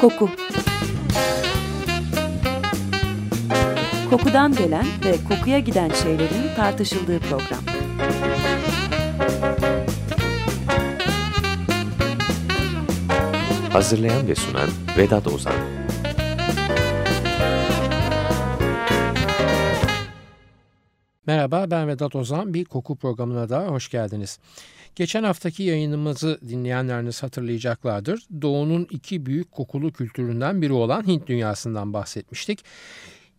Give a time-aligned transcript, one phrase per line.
[0.00, 0.30] Koku
[4.10, 7.64] Kokudan gelen ve kokuya giden şeylerin tartışıldığı program.
[13.72, 14.68] Hazırlayan ve sunan
[14.98, 15.54] Vedat Ozan
[21.26, 22.54] Merhaba ben Vedat Ozan.
[22.54, 24.38] Bir koku programına da hoş geldiniz.
[24.96, 28.20] Geçen haftaki yayınımızı dinleyenleriniz hatırlayacaklardır.
[28.42, 32.64] Doğu'nun iki büyük kokulu kültüründen biri olan Hint dünyasından bahsetmiştik.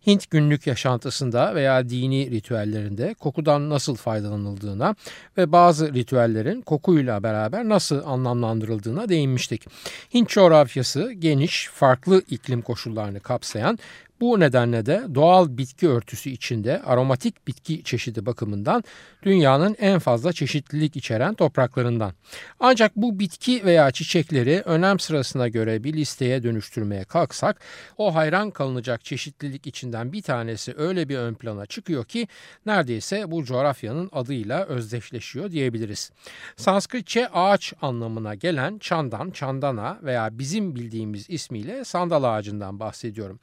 [0.06, 4.94] Hint günlük yaşantısında veya dini ritüellerinde kokudan nasıl faydalanıldığına
[5.36, 9.66] ve bazı ritüellerin kokuyla beraber nasıl anlamlandırıldığına değinmiştik.
[10.14, 13.78] Hint coğrafyası geniş, farklı iklim koşullarını kapsayan
[14.20, 18.84] bu nedenle de doğal bitki örtüsü içinde aromatik bitki çeşidi bakımından
[19.22, 22.12] dünyanın en fazla çeşitlilik içeren topraklarından.
[22.60, 27.60] Ancak bu bitki veya çiçekleri önem sırasına göre bir listeye dönüştürmeye kalksak
[27.98, 32.28] o hayran kalınacak çeşitlilik içinden bir tanesi öyle bir ön plana çıkıyor ki
[32.66, 36.10] neredeyse bu coğrafyanın adıyla özdeşleşiyor diyebiliriz.
[36.56, 43.40] Sanskritçe ağaç anlamına gelen çandan, çandana veya bizim bildiğimiz ismiyle sandal ağacından bahsediyorum.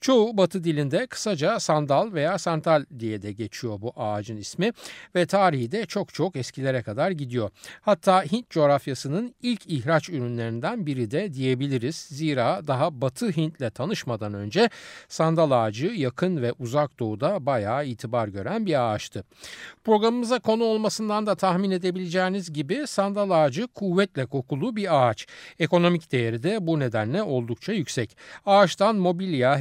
[0.00, 4.72] Çoğu batı dilinde kısaca sandal veya santal diye de geçiyor bu ağacın ismi
[5.14, 7.50] ve tarihi de çok çok eskilere kadar gidiyor.
[7.80, 11.96] Hatta Hint coğrafyasının ilk ihraç ürünlerinden biri de diyebiliriz.
[11.96, 14.70] Zira daha Batı Hint'le tanışmadan önce
[15.08, 19.24] sandal ağacı yakın ve uzak doğuda bayağı itibar gören bir ağaçtı.
[19.84, 25.26] Programımıza konu olmasından da tahmin edebileceğiniz gibi sandal ağacı kuvvetle kokulu bir ağaç.
[25.58, 28.16] Ekonomik değeri de bu nedenle oldukça yüksek.
[28.46, 29.58] Ağaçtan mobilya,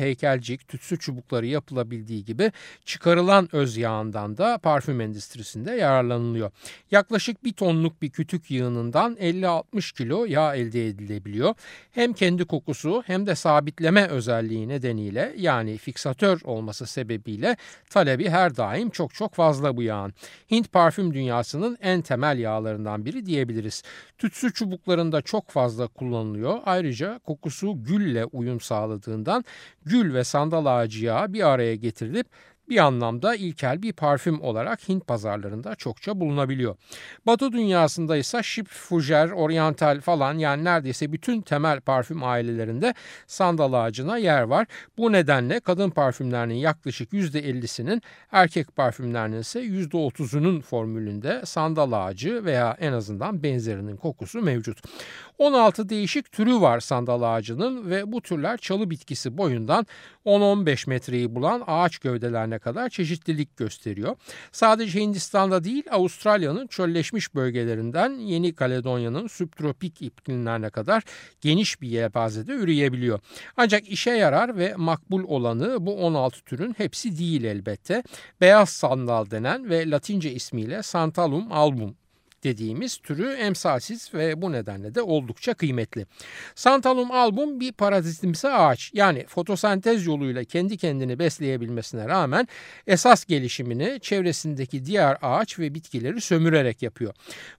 [0.50, 2.52] heykelcik, tütsü çubukları yapılabildiği gibi
[2.86, 6.52] çıkarılan öz yağından da parfüm endüstrisinde yararlanılıyor.
[6.92, 11.56] Yaklaşık bir tonluk bir kütük yığınından 50-60 kilo yağ elde edilebiliyor.
[11.92, 17.58] Hem kendi kokusu hem de sabitleme özelliği nedeniyle yani fiksatör olması sebebiyle
[17.90, 20.14] talebi her daim çok çok fazla bu yağın.
[20.52, 23.84] Hint parfüm dünyasının en temel yağlarından biri diyebiliriz.
[24.18, 26.60] Tütsü çubuklarında çok fazla kullanılıyor.
[26.66, 29.44] Ayrıca kokusu gülle uyum sağladığından
[29.86, 32.28] gül ve sandal ağacı yağı bir araya getirilip
[32.70, 36.76] bir anlamda ilkel bir parfüm olarak Hint pazarlarında çokça bulunabiliyor.
[37.26, 42.94] Batı dünyasında ise Şip, Fujer, Oriental falan yani neredeyse bütün temel parfüm ailelerinde
[43.28, 44.68] sandal ağacına yer var.
[44.98, 48.02] Bu nedenle kadın parfümlerinin yaklaşık %50'sinin
[48.32, 54.78] erkek parfümlerinin ise %30'unun formülünde sandal ağacı veya en azından benzerinin kokusu mevcut.
[55.40, 59.88] 16 değişik türü var sandal ağacının ve bu türler çalı bitkisi boyundan
[60.26, 64.16] 10-15 metreyi bulan ağaç gövdelerine kadar çeşitlilik gösteriyor.
[64.52, 71.04] Sadece Hindistan'da değil Avustralya'nın çölleşmiş bölgelerinden Yeni Kaledonya'nın subtropik iklimlerine kadar
[71.42, 73.20] geniş bir yelpazede üreyebiliyor.
[73.58, 78.04] Ancak işe yarar ve makbul olanı bu 16 türün hepsi değil elbette.
[78.42, 81.96] Beyaz sandal denen ve Latince ismiyle Santalum album
[82.44, 86.06] dediğimiz türü emsalsiz ve bu nedenle de oldukça kıymetli.
[86.56, 92.48] Santalum album bir parazitimsi ağaç yani fotosentez yoluyla kendi kendini besleyebilmesine rağmen
[92.88, 97.14] esas gelişimini çevresindeki diğer ağaç ve bitkileri sömürerek yapıyor.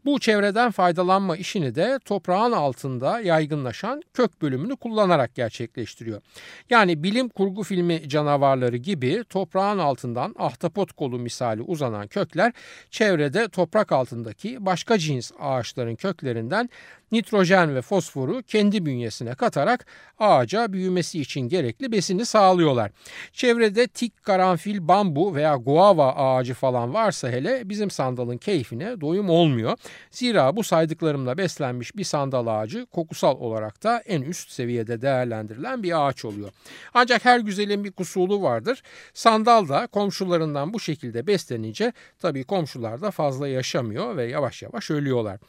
[0.04, 6.22] Bu çevreden faydalanma işini de toprağın altında yaygınlaşan kök bölümünü kullanarak gerçekleştiriyor.
[6.70, 12.52] Yani bilim kurgu filmi canavarları gibi toprağın altından ahtapot kolu misali uzanan kökler
[12.91, 16.70] çevrede toprak altındaki başka cins ağaçların köklerinden
[17.12, 19.86] nitrojen ve fosforu kendi bünyesine katarak
[20.19, 22.91] ağaca büyümesi için gerekli besini sağlıyorlar.
[23.32, 29.76] Çevrede tik, karanfil, bambu veya guava ağacı falan varsa hele bizim sandalın keyfine doyum olmuyor.
[30.10, 36.06] Zira bu saydıklarımla beslenmiş bir sandal ağacı kokusal olarak da en üst seviyede değerlendirilen bir
[36.06, 36.50] ağaç oluyor.
[36.94, 38.82] Ancak her güzelin bir kusulu vardır.
[39.14, 45.41] Sandal da komşularından bu şekilde beslenince tabii komşular da fazla yaşamıyor ve yavaş yavaş ölüyorlar.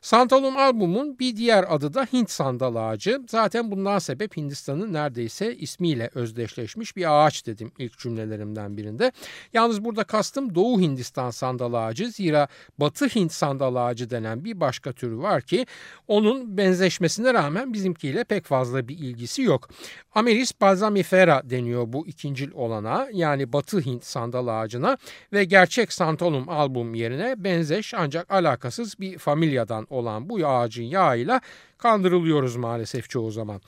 [0.00, 3.22] Santalum albumun bir diğer adı da Hint sandal ağacı.
[3.28, 9.12] Zaten bundan sebep Hindistan'ın neredeyse ismiyle özdeşleşmiş bir ağaç dedim ilk cümlelerimden birinde.
[9.52, 12.10] Yalnız burada kastım Doğu Hindistan sandal ağacı.
[12.10, 12.48] Zira
[12.78, 15.66] Batı Hint sandal ağacı denen bir başka türü var ki
[16.08, 19.68] onun benzeşmesine rağmen bizimkiyle pek fazla bir ilgisi yok.
[20.14, 24.98] Ameris balsamifera deniyor bu ikincil olana yani Batı Hint sandal ağacına
[25.32, 28.26] ve gerçek Santalum album yerine benzeş ancak
[28.58, 31.40] alakasız bir familyadan olan bu ağacın yağıyla
[31.78, 33.60] kandırılıyoruz maalesef çoğu zaman.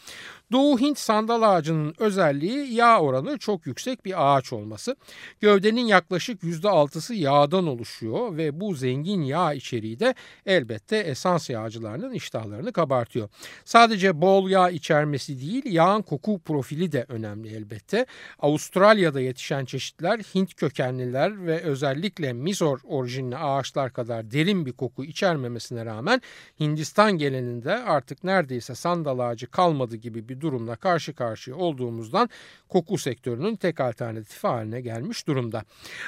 [0.52, 4.96] Doğu Hint sandal ağacının özelliği yağ oranı çok yüksek bir ağaç olması.
[5.40, 10.14] Gövdenin yaklaşık %6'sı yağdan oluşuyor ve bu zengin yağ içeriği de
[10.46, 13.28] elbette esans yağcılarının iştahlarını kabartıyor.
[13.64, 18.06] Sadece bol yağ içermesi değil yağın koku profili de önemli elbette.
[18.38, 25.84] Avustralya'da yetişen çeşitler Hint kökenliler ve özellikle Mizor orijinli ağaçlar kadar derin bir koku içermemesine
[25.84, 26.22] rağmen
[26.60, 32.30] Hindistan geleninde artık neredeyse sandal ağacı kalmadı gibi bir durumla karşı karşıya olduğumuzdan
[32.68, 35.64] koku sektörünün tek alternatifi haline gelmiş durumda.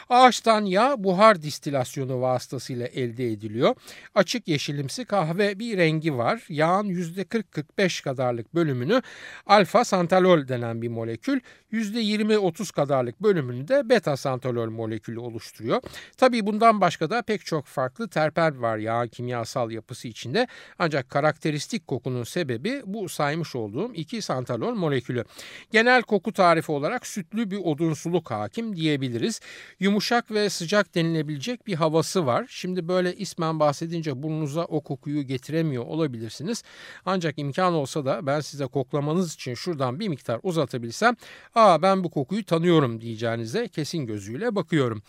[0.08, 3.75] Ağaçtan yağ buhar distilasyonu vasıtasıyla elde ediliyor.
[4.14, 6.43] Açık yeşilimsi kahve bir rengi var.
[6.49, 9.02] Yağın %40-45 kadarlık bölümünü
[9.46, 11.40] alfa santalol denen bir molekül,
[11.73, 15.82] %20-30 kadarlık bölümünü de beta santalol molekülü oluşturuyor.
[16.17, 20.46] Tabii bundan başka da pek çok farklı terpen var yağ kimyasal yapısı içinde.
[20.78, 25.25] Ancak karakteristik kokunun sebebi bu saymış olduğum iki santalol molekülü.
[25.71, 29.41] Genel koku tarifi olarak sütlü bir odunsuluk hakim diyebiliriz.
[29.81, 32.47] Yumuşak ve sıcak denilebilecek bir havası var.
[32.49, 36.63] Şimdi böyle ismen bahsedince burnunuza o kokuyu getiremiyor olabilirsiniz.
[37.07, 41.17] Ancak imkan olsa da ben size koklamanız için şuradan bir miktar uzatabilsem
[41.55, 45.03] ''Aa ben bu kokuyu tanıyorum'' diyeceğinize kesin gözüyle bakıyorum.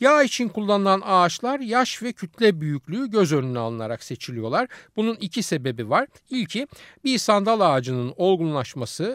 [0.00, 4.68] Yağ için kullanılan ağaçlar yaş ve kütle büyüklüğü göz önüne alınarak seçiliyorlar.
[4.96, 6.06] Bunun iki sebebi var.
[6.30, 6.66] İlki
[7.04, 8.51] bir sandal ağacının olgunlaşması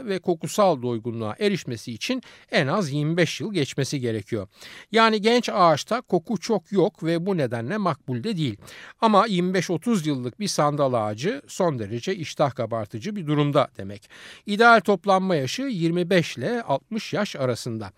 [0.05, 4.47] ve kokusal doygunluğa erişmesi için en az 25 yıl geçmesi gerekiyor.
[4.91, 8.57] Yani genç ağaçta koku çok yok ve bu nedenle makbulde değil.
[9.01, 14.09] Ama 25-30 yıllık bir sandal ağacı son derece iştah kabartıcı bir durumda demek.
[14.45, 17.91] İdeal toplanma yaşı 25 ile 60 yaş arasında.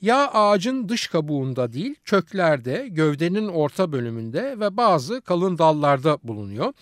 [0.00, 6.72] Yağ ağacın dış kabuğunda değil köklerde, gövdenin orta bölümünde ve bazı kalın dallarda bulunuyor.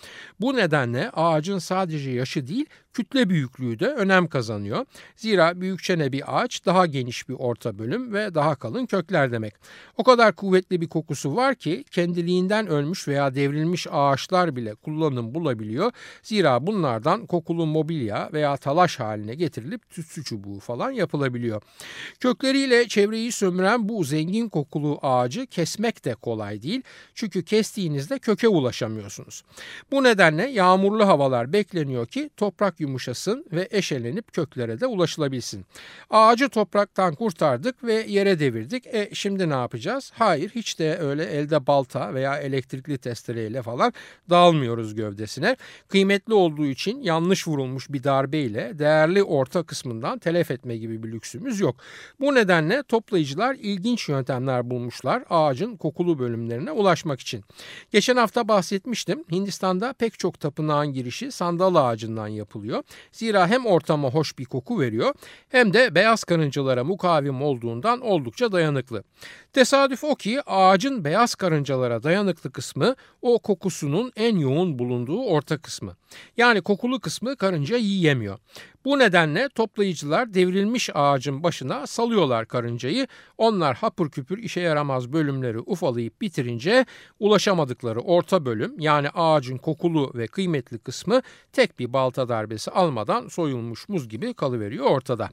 [0.41, 4.87] Bu nedenle ağacın sadece yaşı değil kütle büyüklüğü de önem kazanıyor.
[5.17, 9.55] Zira büyükçene bir ağaç daha geniş bir orta bölüm ve daha kalın kökler demek.
[9.97, 15.93] O kadar kuvvetli bir kokusu var ki kendiliğinden ölmüş veya devrilmiş ağaçlar bile kullanım bulabiliyor.
[16.23, 21.63] Zira bunlardan kokulu mobilya veya talaş haline getirilip tütsü çubuğu falan yapılabiliyor.
[22.21, 26.83] Kökleriyle çevreyi sömüren bu zengin kokulu ağacı kesmek de kolay değil.
[27.15, 29.43] Çünkü kestiğinizde köke ulaşamıyorsunuz.
[29.91, 35.65] Bu nedenle yağmurlu havalar bekleniyor ki toprak yumuşasın ve eşelenip köklere de ulaşılabilsin.
[36.11, 38.87] Ağacı topraktan kurtardık ve yere devirdik.
[38.87, 40.13] E şimdi ne yapacağız?
[40.15, 43.93] Hayır hiç de öyle elde balta veya elektrikli testereyle falan
[44.31, 45.57] dağılmıyoruz gövdesine.
[45.89, 51.61] Kıymetli olduğu için yanlış vurulmuş bir darbeyle değerli orta kısmından telef etme gibi bir lüksümüz
[51.61, 51.77] yok.
[52.21, 57.45] Bu nedenle toplayıcılar ilginç yöntemler bulmuşlar ağacın kokulu bölümlerine ulaşmak için.
[57.91, 59.25] Geçen hafta bahsetmiştim.
[59.31, 62.72] Hindistan'da pek çok tapınağın girişi sandal ağacından yapılıyor.
[63.13, 65.15] Zira hem ortama hoş bir koku veriyor
[65.49, 69.05] hem de beyaz karıncalara mukavim olduğundan oldukça dayanıklı.
[69.53, 75.97] Tesadüf o ki ağacın beyaz karıncalara dayanıklı kısmı o kokusunun en yoğun bulunduğu orta kısmı.
[76.37, 78.39] Yani kokulu kısmı karınca yiyemiyor.
[78.85, 83.07] Bu nedenle toplayıcılar devrilmiş ağacın başına salıyorlar karıncayı.
[83.39, 86.87] Onlar hapır küpür işe yaramaz bölümleri ufalayıp bitirince
[87.21, 91.23] ulaşamadıkları orta bölüm yani ağacın kokulu ve kıymetli kısmı
[91.53, 95.31] tek bir balta darbesi almadan soyulmuş muz gibi kalıveriyor ortada.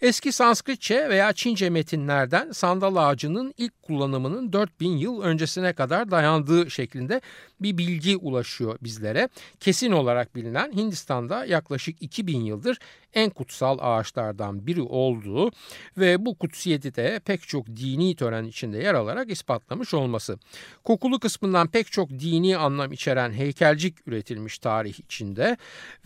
[0.00, 7.20] Eski Sanskritçe veya Çince metinlerden sandal ağacının ilk kullanımının 4000 yıl öncesine kadar dayandığı şeklinde
[7.60, 9.28] bir bilgi ulaşıyor bizlere.
[9.60, 12.78] Kesin olarak bilinen Hindistan'da yaklaşık 2000 yıldır
[13.14, 15.50] en kutsal ağaçlardan biri olduğu
[15.98, 20.38] ve bu kutsiyeti de pek çok dini tören içinde yer alarak ispatlamış olması.
[20.84, 25.56] Kokulu kısmından pek çok dini anlam içeren heykelcik üretilmiş tarih içinde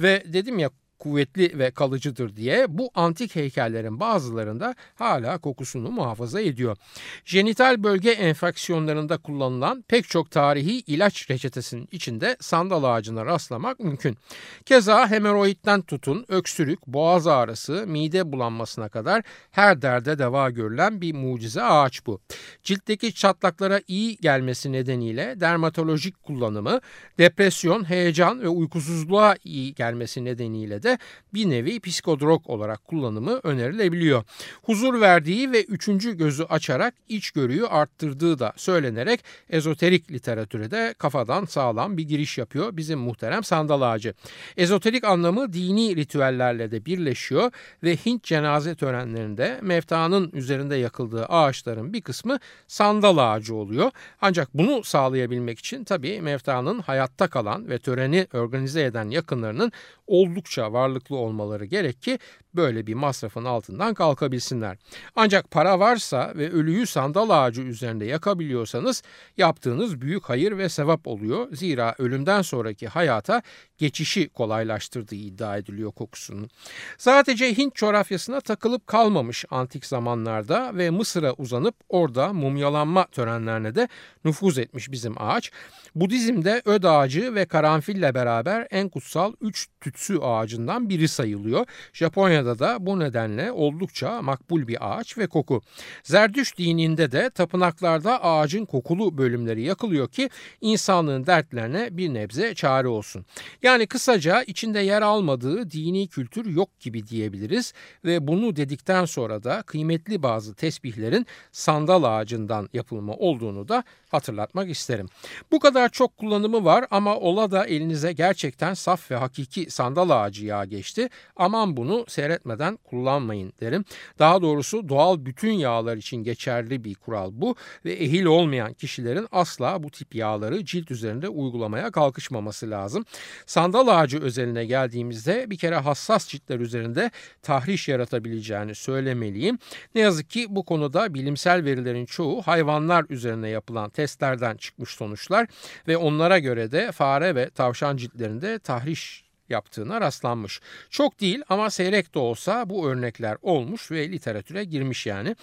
[0.00, 6.76] ve dedim ya kuvvetli ve kalıcıdır diye bu antik heykellerin bazılarında hala kokusunu muhafaza ediyor.
[7.24, 14.16] Jenital bölge enfeksiyonlarında kullanılan pek çok tarihi ilaç reçetesinin içinde sandal ağacına rastlamak mümkün.
[14.64, 21.62] Keza hemoroidden tutun öksürük, boğaz ağrısı, mide bulanmasına kadar her derde deva görülen bir mucize
[21.62, 22.20] ağaç bu.
[22.62, 26.80] Ciltteki çatlaklara iyi gelmesi nedeniyle dermatolojik kullanımı,
[27.18, 30.86] depresyon, heyecan ve uykusuzluğa iyi gelmesi nedeniyle de
[31.35, 34.25] bir nevi psikodrog olarak kullanımı önerilebiliyor.
[34.62, 41.97] Huzur verdiği ve üçüncü gözü açarak içgörüyü arttırdığı da söylenerek ezoterik literatüre de kafadan sağlam
[41.97, 44.14] bir giriş yapıyor bizim muhterem sandal ağacı.
[44.57, 47.52] Ezoterik anlamı dini ritüellerle de birleşiyor
[47.83, 52.38] ve Hint cenaze törenlerinde meftanın üzerinde yakıldığı ağaçların bir kısmı
[52.69, 53.90] sandal ağacı oluyor.
[54.21, 59.73] Ancak bunu sağlayabilmek için tabii meftanın hayatta kalan ve töreni organize eden yakınlarının
[60.07, 62.18] oldukça varlıklı olmaları gerek ki
[62.54, 64.78] böyle bir masrafın altından kalkabilsinler.
[65.16, 69.02] Ancak para varsa ve ölüyü sandal ağacı üzerinde yakabiliyorsanız
[69.37, 71.49] yaptığınız büyük hayır ve sevap oluyor.
[71.52, 73.42] Zira ölümden sonraki hayata
[73.78, 76.50] geçişi kolaylaştırdığı iddia ediliyor kokusunun.
[76.99, 83.88] Sadece Hint coğrafyasına takılıp kalmamış antik zamanlarda ve Mısır'a uzanıp orada mumyalanma törenlerine de
[84.25, 85.52] nüfuz etmiş bizim ağaç.
[85.95, 90.18] Budizm'de öd ağacı ve karanfille beraber en kutsal üç tütsü
[90.66, 91.66] ağacından biri sayılıyor.
[91.92, 95.61] Japonya'da da bu nedenle oldukça makbul bir ağaç ve koku.
[96.02, 100.30] Zerdüş dininde de tapınaklarda ağacın kokulu bölümleri yakılıyor ki
[100.61, 103.25] insanlığın dertlerine bir nebze çare olsun.
[103.62, 107.73] Yani kısaca içinde yer almadığı dini kültür yok gibi diyebiliriz
[108.04, 115.08] ve bunu dedikten sonra da kıymetli bazı tesbihlerin sandal ağacından yapılma olduğunu da hatırlatmak isterim.
[115.50, 120.46] Bu kadar çok kullanımı var ama ola da elinize gerçekten saf ve hakiki sandal ağacı
[120.46, 121.08] yağı geçti.
[121.36, 123.84] Aman bunu seyretmeden kullanmayın derim.
[124.18, 129.82] Daha doğrusu doğal bütün yağlar için geçerli bir kural bu ve ehil olmayan kişilerin asla
[129.82, 133.04] bu tip yağları cilt üzerinde uygulamaya kalkışmaması lazım.
[133.46, 137.10] Sandal ağacı özeline geldiğimizde bir kere hassas ciltler üzerinde
[137.42, 139.58] tahriş yaratabileceğini söylemeliyim.
[139.94, 145.46] Ne yazık ki bu konuda bilimsel verilerin çoğu hayvanlar üzerine yapılan testlerden çıkmış sonuçlar
[145.88, 150.60] ve onlara göre de fare ve tavşan ciltlerinde tahriş yaptığına rastlanmış.
[150.90, 155.36] Çok değil ama seyrek de olsa bu örnekler olmuş ve literatüre girmiş yani.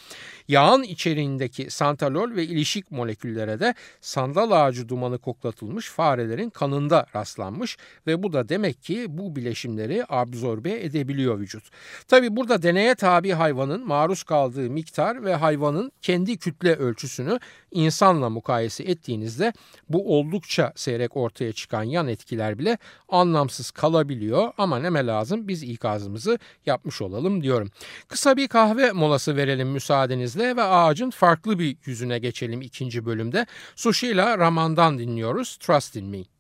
[0.48, 8.24] Yağın içeriğindeki santalol ve ilişik moleküllere de sandal ağacı dumanı koklatılmış farelerin kanında rastlanmış ve
[8.24, 11.64] bu da demek ki bu bileşimleri absorbe edebiliyor vücut.
[12.08, 17.40] Tabi burada deneye tabi hayvanın maruz kaldığı miktar ve hayvanın kendi kütle ölçüsünü
[17.72, 19.54] insanla mukayese ettiğinizde
[19.90, 22.78] bu oldukça seyrek ortaya çıkan yan etkiler bile
[23.10, 27.72] anlamsız kalabiliyor ama neme lazım biz ikazımızı yapmış olalım diyorum.
[28.08, 33.46] Kısa bir kahve molası verelim müsaadenizle ve ağacın farklı bir yüzüne geçelim ikinci bölümde.
[33.76, 36.33] Sushila Raman'dan dinliyoruz Trust in Me.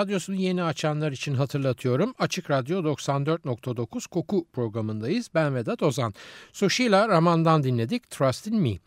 [0.00, 2.14] Radyosunu yeni açanlar için hatırlatıyorum.
[2.18, 5.28] Açık Radyo 94.9 Koku programındayız.
[5.34, 6.14] Ben Vedat Ozan.
[6.52, 8.78] Sushila Raman'dan dinledik Trust in Me.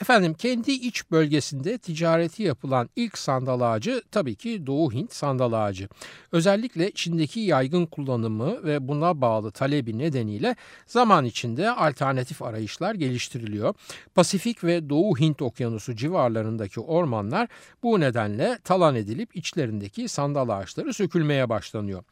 [0.00, 5.88] Efendim kendi iç bölgesinde ticareti yapılan ilk sandal ağacı tabii ki Doğu Hint sandal ağacı.
[6.32, 13.74] Özellikle Çin'deki yaygın kullanımı ve buna bağlı talebi nedeniyle zaman içinde alternatif arayışlar geliştiriliyor.
[14.14, 17.48] Pasifik ve Doğu Hint okyanusu civarlarındaki ormanlar
[17.82, 22.02] bu nedenle talan edilip içlerindeki sandal ağaçları sökülmeye başlanıyor.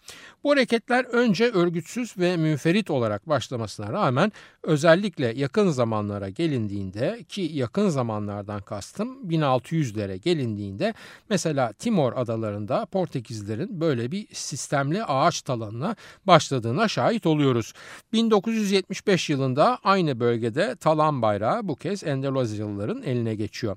[0.45, 7.89] Bu hareketler önce örgütsüz ve münferit olarak başlamasına rağmen özellikle yakın zamanlara gelindiğinde ki yakın
[7.89, 10.95] zamanlardan kastım 1600'lere gelindiğinde
[11.29, 17.73] mesela Timor adalarında Portekizlerin böyle bir sistemli ağaç talanına başladığına şahit oluyoruz.
[18.13, 23.77] 1975 yılında aynı bölgede talan bayrağı bu kez Endonezyalıların eline geçiyor.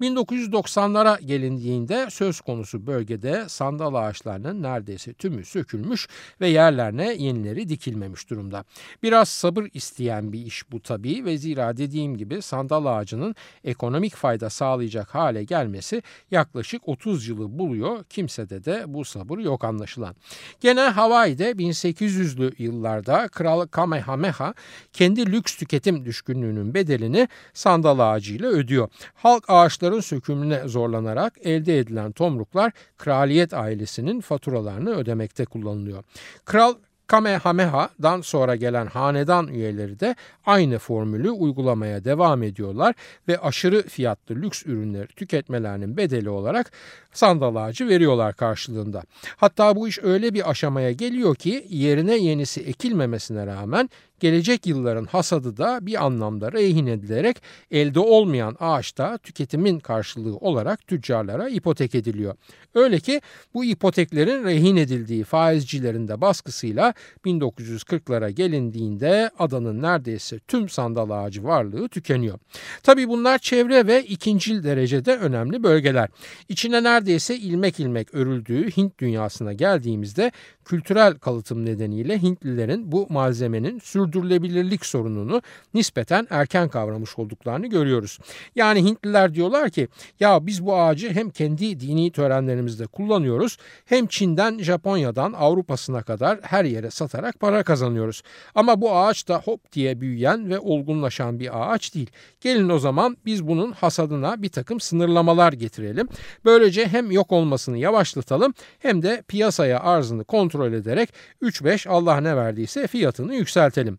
[0.00, 6.08] 1990'lara gelindiğinde söz konusu bölgede sandal ağaçlarının neredeyse tümü sökülmüş
[6.40, 8.64] ve yerlerine yenileri dikilmemiş durumda.
[9.02, 14.50] Biraz sabır isteyen bir iş bu tabii ve zira dediğim gibi sandal ağacının ekonomik fayda
[14.50, 18.04] sağlayacak hale gelmesi yaklaşık 30 yılı buluyor.
[18.04, 20.14] Kimsede de bu sabır yok anlaşılan.
[20.60, 24.54] Gene Hawaii'de 1800'lü yıllarda Kral Kamehameha
[24.92, 28.88] kendi lüks tüketim düşkünlüğünün bedelini sandal ağacıyla ödüyor.
[29.14, 36.04] Halk ağaçların sökümüne zorlanarak elde edilen tomruklar kraliyet ailesinin faturalarını ödemekte kullanılıyor.
[36.44, 36.74] Kral
[37.06, 40.16] Kamehameha'dan sonra gelen hanedan üyeleri de
[40.46, 42.94] aynı formülü uygulamaya devam ediyorlar
[43.28, 46.72] ve aşırı fiyatlı lüks ürünleri tüketmelerinin bedeli olarak
[47.12, 49.02] sandal ağacı veriyorlar karşılığında.
[49.36, 53.90] Hatta bu iş öyle bir aşamaya geliyor ki yerine yenisi ekilmemesine rağmen
[54.22, 61.48] gelecek yılların hasadı da bir anlamda rehin edilerek elde olmayan ağaçta tüketimin karşılığı olarak tüccarlara
[61.48, 62.34] ipotek ediliyor.
[62.74, 63.20] Öyle ki
[63.54, 71.88] bu ipoteklerin rehin edildiği faizcilerin de baskısıyla 1940'lara gelindiğinde adanın neredeyse tüm sandal ağacı varlığı
[71.88, 72.38] tükeniyor.
[72.82, 76.08] Tabii bunlar çevre ve ikincil derecede önemli bölgeler.
[76.48, 80.32] İçine neredeyse ilmek ilmek örüldüğü Hint dünyasına geldiğimizde
[80.64, 83.78] kültürel kalıtım nedeniyle Hintlilerin bu malzemenin
[84.12, 85.42] sürdürülebilirlik sorununu
[85.74, 88.18] nispeten erken kavramış olduklarını görüyoruz.
[88.54, 89.88] Yani Hintliler diyorlar ki
[90.20, 96.64] ya biz bu ağacı hem kendi dini törenlerimizde kullanıyoruz hem Çin'den Japonya'dan Avrupa'sına kadar her
[96.64, 98.22] yere satarak para kazanıyoruz.
[98.54, 102.10] Ama bu ağaç da hop diye büyüyen ve olgunlaşan bir ağaç değil.
[102.40, 106.08] Gelin o zaman biz bunun hasadına bir takım sınırlamalar getirelim.
[106.44, 111.08] Böylece hem yok olmasını yavaşlatalım hem de piyasaya arzını kontrol ederek
[111.42, 113.98] 3-5 Allah ne verdiyse fiyatını yükseltelim.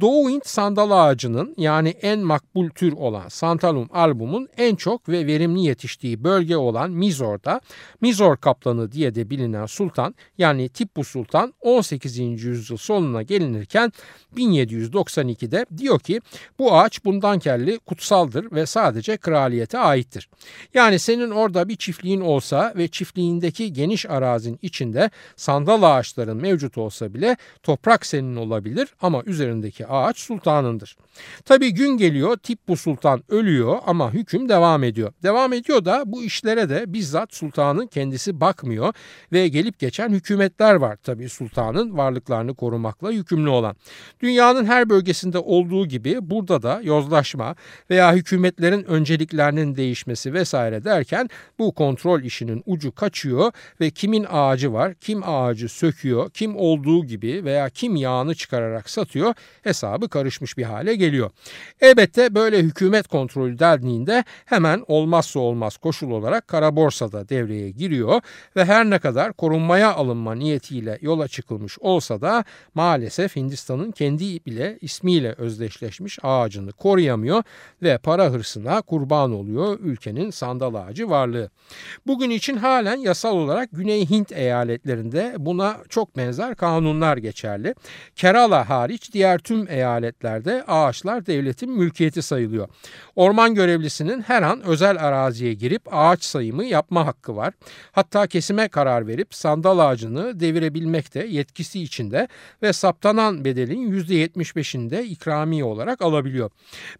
[0.00, 5.66] Doğu Hint sandal ağacının yani en makbul tür olan Santalum album'un en çok ve verimli
[5.66, 7.60] yetiştiği bölge olan Mizor'da
[8.00, 12.18] Mizor kaplanı diye de bilinen sultan yani Tippu Sultan 18.
[12.18, 13.92] yüzyıl sonuna gelinirken
[14.36, 16.20] 1792'de diyor ki
[16.58, 20.28] bu ağaç bundan kelli kutsaldır ve sadece kraliyete aittir.
[20.74, 27.14] Yani senin orada bir çiftliğin olsa ve çiftliğindeki geniş arazin içinde sandal ağaçların mevcut olsa
[27.14, 30.96] bile toprak senin olabilir ama üzerindeki ağaç sultanındır.
[31.44, 35.12] Tabi gün geliyor Tippu Sultan ölüyor ama hüküm devam ediyor.
[35.22, 38.94] Devam ediyor da bu işlere de bizzat sultanın kendisi bakmıyor
[39.32, 43.76] ve gelip geçen hükümetler var tabi sultanın varlıklarını korumakla yükümlü olan.
[44.20, 47.54] Dünyanın her bölgesinde olduğu gibi burada da yozlaşma
[47.90, 54.94] veya hükümetlerin önceliklerinin değişmesi vesaire derken bu kontrol işinin ucu kaçıyor ve kimin ağacı var,
[54.94, 59.34] kim ağacı söküyor, kim olduğu gibi veya kim yağını çıkararak satıyor
[59.74, 61.30] hesabı karışmış bir hale geliyor.
[61.80, 68.20] Elbette böyle hükümet kontrolü dendiğinde hemen olmazsa olmaz koşul olarak kara borsada devreye giriyor
[68.56, 74.78] ve her ne kadar korunmaya alınma niyetiyle yola çıkılmış olsa da maalesef Hindistan'ın kendi bile
[74.80, 77.42] ismiyle özdeşleşmiş ağacını koruyamıyor
[77.82, 81.50] ve para hırsına kurban oluyor ülkenin sandal ağacı varlığı.
[82.06, 87.74] Bugün için halen yasal olarak Güney Hint eyaletlerinde buna çok benzer kanunlar geçerli.
[88.16, 92.68] Kerala hariç diğer tüm eyaletlerde ağaçlar devletin mülkiyeti sayılıyor.
[93.16, 97.54] Orman görevlisinin her an özel araziye girip ağaç sayımı yapma hakkı var.
[97.92, 102.28] Hatta kesime karar verip sandal ağacını devirebilmek de yetkisi içinde
[102.62, 106.50] ve saptanan bedelin %75'inde ikramiye olarak alabiliyor.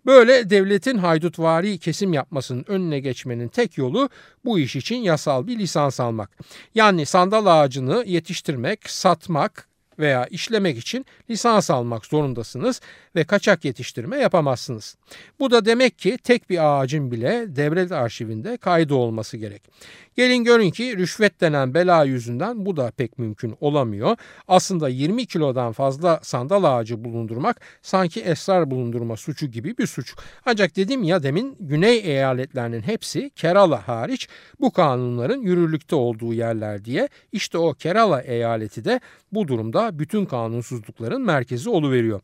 [0.07, 4.09] Böyle devletin haydutvari kesim yapmasının önüne geçmenin tek yolu
[4.44, 6.31] bu iş için yasal bir lisans almak.
[6.74, 12.80] Yani sandal ağacını yetiştirmek, satmak, veya işlemek için lisans almak zorundasınız
[13.16, 14.96] ve kaçak yetiştirme yapamazsınız.
[15.40, 19.62] Bu da demek ki tek bir ağacın bile devlet arşivinde kaydı olması gerek.
[20.16, 24.16] Gelin görün ki rüşvet denen bela yüzünden bu da pek mümkün olamıyor.
[24.48, 30.14] Aslında 20 kilodan fazla sandal ağacı bulundurmak sanki esrar bulundurma suçu gibi bir suç.
[30.46, 34.29] Ancak dedim ya demin güney eyaletlerinin hepsi Kerala hariç
[34.61, 39.00] bu kanunların yürürlükte olduğu yerler diye işte o Kerala eyaleti de
[39.33, 42.20] bu durumda bütün kanunsuzlukların merkezi oluveriyor.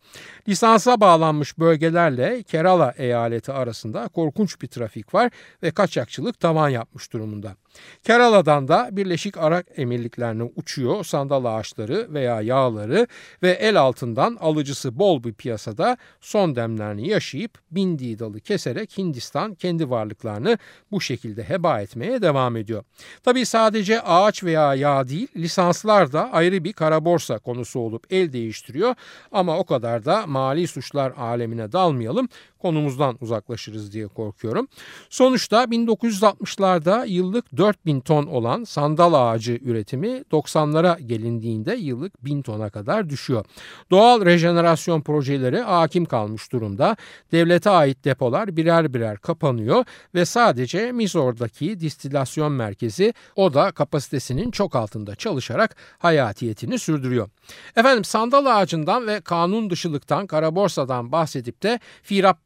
[0.49, 5.31] Lisansa bağlanmış bölgelerle Kerala eyaleti arasında korkunç bir trafik var
[5.63, 7.57] ve kaçakçılık tavan yapmış durumunda.
[8.05, 13.07] Kerala'dan da Birleşik Arap Emirliklerine uçuyor sandal ağaçları veya yağları
[13.43, 19.91] ve el altından alıcısı bol bir piyasada son demlerini yaşayıp bindiği dalı keserek Hindistan kendi
[19.91, 20.59] varlıklarını
[20.91, 22.85] bu şekilde heba etmeye devam ediyor.
[23.23, 28.33] Tabi sadece ağaç veya yağ değil lisanslar da ayrı bir kara borsa konusu olup el
[28.33, 28.95] değiştiriyor
[29.33, 32.29] ama o kadar da mali suçlar alemine dalmayalım
[32.61, 34.69] konumuzdan uzaklaşırız diye korkuyorum.
[35.11, 43.11] Sonuçta 1960'larda yıllık 4000 ton olan sandal ağacı üretimi 90'lara gelindiğinde yıllık 1000 tona kadar
[43.11, 43.45] düşüyor.
[43.91, 46.97] Doğal rejenerasyon projeleri hakim kalmış durumda.
[47.33, 54.77] Devlete ait depolar birer birer kapanıyor ve sadece Mizor'daki distilasyon merkezi o da kapasitesinin çok
[54.77, 57.29] altında çalışarak hayatiyetini sürdürüyor.
[57.77, 61.81] Efendim sandal ağacından ve kanun dışılıktan, kara borsadan bahsedip de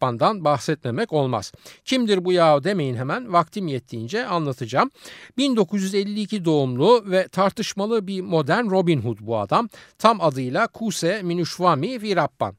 [0.04, 1.52] Firappan'dan bahsetmemek olmaz.
[1.84, 4.90] Kimdir bu yahu demeyin hemen vaktim yettiğince anlatacağım.
[5.38, 9.68] 1952 doğumlu ve tartışmalı bir modern Robin Hood bu adam.
[9.98, 12.56] Tam adıyla Kuse Minushwami Virappan.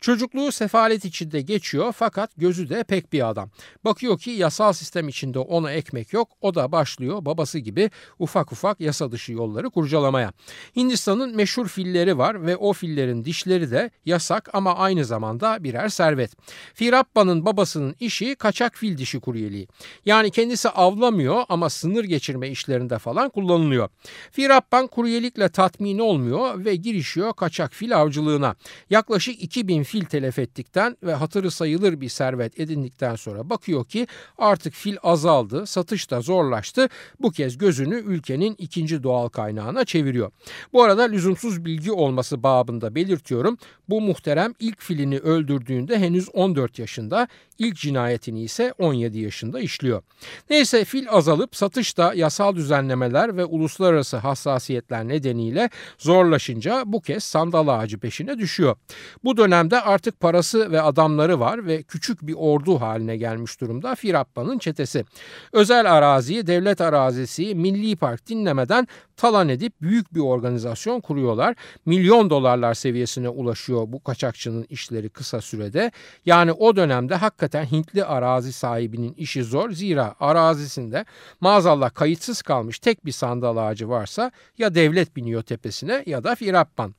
[0.00, 3.50] Çocukluğu sefalet içinde geçiyor fakat gözü de pek bir adam.
[3.84, 6.28] Bakıyor ki yasal sistem içinde ona ekmek yok.
[6.40, 10.32] O da başlıyor babası gibi ufak ufak yasa dışı yolları kurcalamaya.
[10.76, 16.30] Hindistan'ın meşhur filleri var ve o fillerin dişleri de yasak ama aynı zamanda birer servet.
[16.74, 19.68] Firappa'nın babasının işi kaçak fil dişi kuryeliği.
[20.06, 23.88] Yani kendisi avlamıyor ama sınır geçirme işlerinde falan kullanılıyor.
[24.32, 28.56] Firappan kuryelikle tatmin olmuyor ve girişiyor kaçak fil avcılığına.
[28.90, 34.06] Yaklaşık 2000 fil telef ettikten ve hatırı sayılır bir servet edindikten sonra bakıyor ki
[34.38, 36.88] artık fil azaldı, satış da zorlaştı.
[37.20, 40.30] Bu kez gözünü ülkenin ikinci doğal kaynağına çeviriyor.
[40.72, 43.58] Bu arada lüzumsuz bilgi olması babında belirtiyorum.
[43.88, 50.02] Bu muhterem ilk filini öldürdüğünde henüz 14 yaşında, ilk cinayetini ise 17 yaşında işliyor.
[50.50, 57.98] Neyse fil azalıp satışta yasal düzenlemeler ve uluslararası hassasiyetler nedeniyle zorlaşınca bu kez sandal ağacı
[57.98, 58.76] peşine düşüyor.
[59.24, 64.58] Bu dönemde artık parası ve adamları var ve küçük bir ordu haline gelmiş durumda Firappa'nın
[64.58, 65.04] çetesi.
[65.52, 71.54] Özel araziyi devlet arazisi, milli park dinlemeden talan edip büyük bir organizasyon kuruyorlar.
[71.86, 75.90] Milyon dolarlar seviyesine ulaşıyor bu kaçakçının işleri kısa sürede.
[76.26, 79.70] Yani o dönemde hakikaten Hintli arazi sahibinin işi zor.
[79.70, 81.04] Zira arazisinde
[81.40, 86.94] maazallah kayıtsız kalmış tek bir sandal ağacı varsa ya devlet biniyor tepesine ya da Firappan.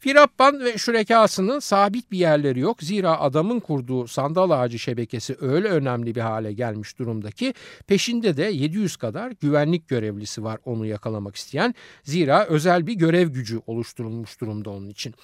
[0.00, 2.82] Firappan ve şürekasının sabit bir yerleri yok.
[2.82, 7.54] Zira adamın kurduğu sandal ağacı şebekesi öyle önemli bir hale gelmiş durumdaki
[7.86, 13.28] peşinde de 700 kadar güvenlik görevlisi var onu yakalamak isteyen isteyen zira özel bir görev
[13.28, 15.14] gücü oluşturulmuş durumda onun için.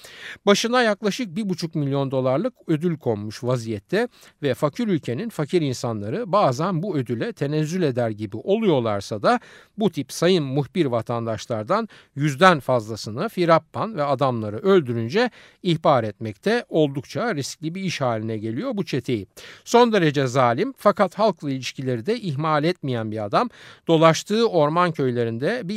[0.47, 4.09] Başına yaklaşık bir buçuk milyon dolarlık ödül konmuş vaziyette
[4.43, 9.41] ve fakir ülkenin fakir insanları bazen bu ödüle tenezzül eder gibi oluyorlarsa da
[9.79, 15.31] bu tip sayın muhbir vatandaşlardan yüzden fazlasını Firappan ve adamları öldürünce
[15.63, 19.27] ihbar etmekte oldukça riskli bir iş haline geliyor bu çeteyi.
[19.65, 23.49] Son derece zalim fakat halkla ilişkileri de ihmal etmeyen bir adam
[23.87, 25.75] dolaştığı orman köylerinde bir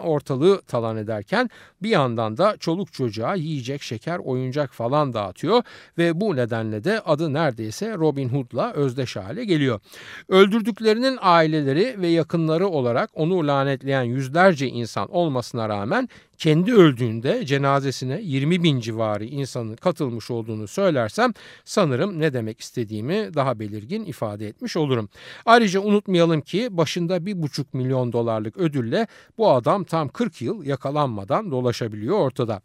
[0.00, 1.50] ortalığı talan ederken
[1.82, 5.62] bir yandan da çoluk çocuğa yiyecek, şeker, oyuncak falan dağıtıyor
[5.98, 9.80] ve bu nedenle de adı neredeyse Robin Hood'la özdeş hale geliyor.
[10.28, 16.08] Öldürdüklerinin aileleri ve yakınları olarak onu lanetleyen yüzlerce insan olmasına rağmen
[16.42, 21.32] kendi öldüğünde cenazesine 20 bin civarı insanın katılmış olduğunu söylersem
[21.64, 25.08] sanırım ne demek istediğimi daha belirgin ifade etmiş olurum.
[25.46, 29.06] Ayrıca unutmayalım ki başında bir buçuk milyon dolarlık ödülle
[29.38, 32.60] bu adam tam 40 yıl yakalanmadan dolaşabiliyor ortada.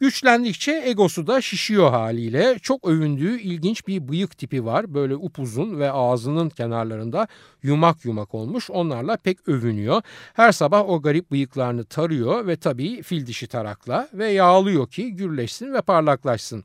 [0.00, 2.58] Güçlendikçe egosu da şişiyor haliyle.
[2.62, 4.94] Çok övündüğü ilginç bir bıyık tipi var.
[4.94, 7.28] Böyle upuzun ve ağzının kenarlarında
[7.62, 8.70] yumak yumak olmuş.
[8.70, 10.02] Onlarla pek övünüyor.
[10.34, 15.74] Her sabah o garip bıyıklarını tarıyor ve tabii fil dişi tarakla ve yağlıyor ki gürleşsin
[15.74, 16.64] ve parlaklaşsın.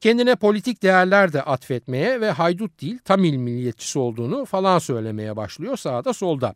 [0.00, 6.12] Kendine politik değerler de atfetmeye ve haydut değil Tamil milliyetçisi olduğunu falan söylemeye başlıyor sağda
[6.12, 6.54] solda.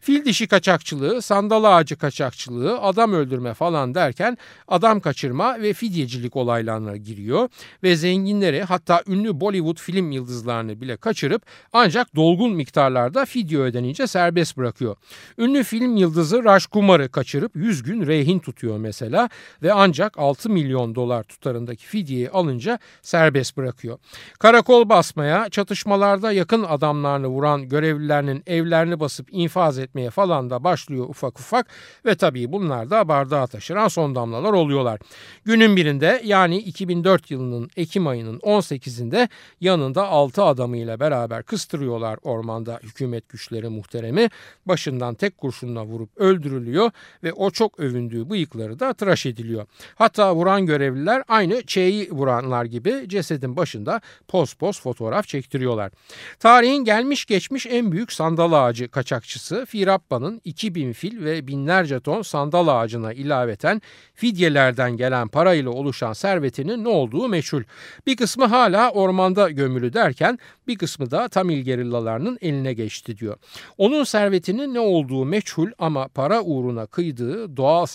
[0.00, 4.38] Fil dişi kaçakçılığı, sandal ağacı kaçakçılığı, adam öldürme falan derken
[4.68, 7.48] adam kaçırma ve fidyecilik olaylarına giriyor
[7.82, 14.56] ve zenginleri hatta ünlü Bollywood film yıldızlarını bile kaçırıp ancak dolgun miktarlarda fidye ödenince serbest
[14.56, 14.96] bırakıyor.
[15.38, 19.28] Ünlü film yıldızı Raj Kumar'ı kaçırıp 100 gün rehin tutuyor mesela
[19.62, 23.98] ve ancak 6 milyon dolar tutarındaki fidyeyi alınca serbest bırakıyor.
[24.38, 31.40] Karakol basmaya, çatışmalarda yakın adamlarını vuran görevlilerinin evlerini basıp infaz etmeye falan da başlıyor ufak
[31.40, 31.66] ufak
[32.04, 35.00] ve tabii bunlar da bardağa taşıran son damlalar oluyorlar.
[35.44, 39.28] Günün birinde yani 2004 yılının Ekim ayının 18'inde
[39.60, 44.28] yanında 6 adamıyla beraber kıstırıyorlar ormanda hükümet güçleri muhteremi.
[44.66, 46.90] Başından tek kurşunla vurup öldürülüyor
[47.22, 49.66] ve o çok övündüğü bıyıkları da tıraş ediliyor.
[49.94, 55.92] Hatta vuran görevliler aynı Ç'yi vuranlar gibi cesedin başında poz poz fotoğraf çektiriyorlar.
[56.38, 62.68] Tarihin gelmiş geçmiş en büyük sandal ağacı kaçakçısı Firappa'nın 2000 fil ve binlerce ton sandal
[62.68, 63.82] ağacına ilaveten
[64.14, 67.62] fidyelerden gelen parayla oluşan servetinin ne olduğu meçhul.
[68.06, 73.36] Bir kısmı hala ormanda gömülü derken bir kısmı da Tamil gerillalarının eline geçti diyor.
[73.78, 77.86] Onun servetinin ne olduğu meçhul ama para uğruna kıydığı doğal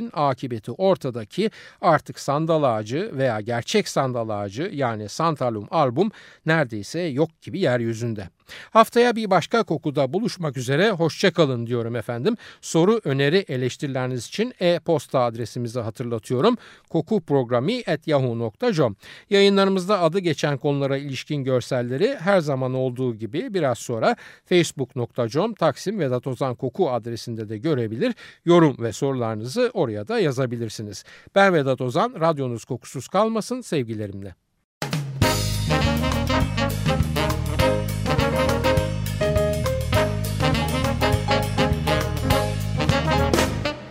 [0.00, 6.10] servetin akıbeti ortadaki artık sandal ağacı veya gerçek sandal ağacı yani Santalum album
[6.46, 8.28] neredeyse yok gibi yeryüzünde.
[8.70, 12.36] Haftaya bir başka kokuda buluşmak üzere hoşçakalın diyorum efendim.
[12.60, 16.56] Soru, öneri, eleştirileriniz için e-posta adresimizi hatırlatıyorum.
[16.88, 18.96] kokuprogrami.yahoo.com
[19.30, 26.26] Yayınlarımızda adı geçen konulara ilişkin görselleri her zaman olduğu gibi biraz sonra facebook.com Taksim Vedat
[26.26, 28.14] Ozan Koku adresinde de görebilir.
[28.44, 31.04] Yorum ve sorularınızı oraya da yazabilirsiniz.
[31.34, 34.34] Ben Vedat Ozan, radyonuz kokusuz kalmasın sevgilerimle.